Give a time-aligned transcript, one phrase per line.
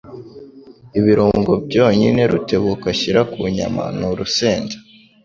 [0.99, 4.75] Ibirungo byonyine Rutebuka ashyira ku nyama ni urusenda.